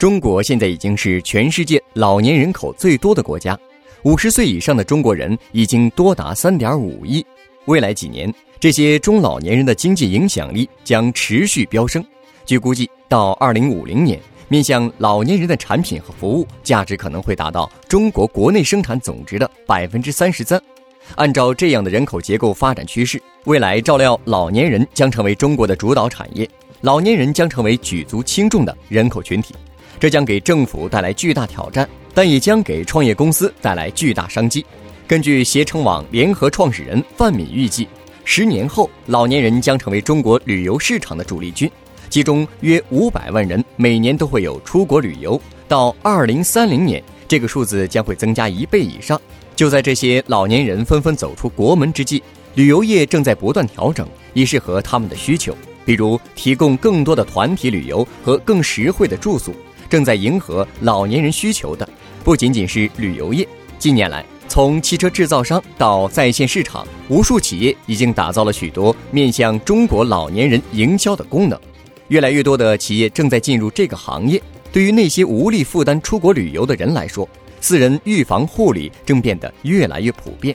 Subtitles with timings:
[0.00, 3.54] 中国现在已经是全世界老年人口最多的国家，
[4.02, 7.22] 五十岁以上的中国人已经多达三点五亿。
[7.66, 12.02] 未来几年，这些中老年人的经济影响力将持续飙升。
[12.46, 14.18] 据估计，到二零五零年，
[14.48, 20.58] 面向老年人的产品和服务价值可能会达到中国国内生产总值的百分之三十三。
[21.16, 26.48] 按照这样的人口结构发展趋势，未来照料老年人将成为中国的主导产业，
[26.80, 29.54] 老年人将成为举足轻重的人口群体。
[30.00, 34.64] 这将给政府带来巨大挑战，但也将给创业公司带来巨大商机。
[35.06, 37.86] 根据携程网联合创始人范敏预计，
[38.24, 41.70] 十年后老年人将成为中国旅游市场的主力军，
[42.08, 45.38] 其中约五百万人每年都会有出国旅游。
[45.68, 49.20] 到二零三零年，这个数字将会增加一倍以上。
[49.54, 52.22] 就在这些老年人纷纷走出国门之际，
[52.54, 59.54] 旅游业正在不断调整，以适合他们的需求，比如提供更多的团体旅游和更实惠的住宿。
[59.90, 61.86] 正在迎合老年人需求的，
[62.22, 63.46] 不仅仅是旅游业。
[63.76, 71.58] 近年来，从汽车制造商到在线市场，无数企业已经打造了许多面向中国老年人营销的功能。
[72.06, 74.40] 越来越多的企业正在进入这个行业。
[74.72, 77.28] 对于那些无力负担出国旅游的人来说，
[77.60, 80.54] 私人预防护理正变得越来越普遍。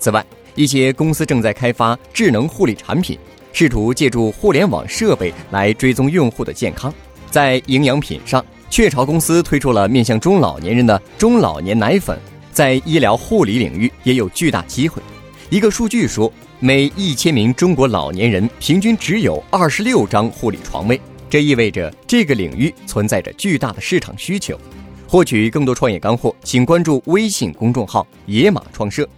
[0.00, 0.24] 此外，
[0.56, 3.16] 一些公司正在开发智能护理产品，
[3.52, 6.92] 试图借助互联网设备来追踪用户的健康。
[7.30, 12.18] 在营养品上，雀巢公司推出了面向中老年人的中老年奶粉，
[12.52, 15.00] 在医疗护理领域也有巨大机会。
[15.50, 24.58] 一个数据说，每一千名中国老年人平均只有二十六张护理床位，这意味着这个领域存在着巨大的市场需求。
[25.06, 29.08] 获取更多创业干货，请关注微信公众号“野马创社”。